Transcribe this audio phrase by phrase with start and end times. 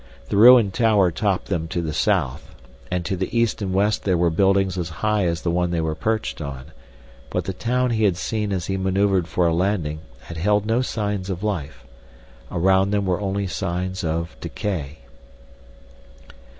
[0.29, 2.55] The ruined tower topped them to the south.
[2.89, 5.79] And to the east and west there were buildings as high as the one they
[5.79, 6.71] were perched on.
[7.29, 10.81] But the town he had seen as he maneuvered for a landing had held no
[10.81, 11.83] signs of life.
[12.51, 15.01] Around them were only signs of decay.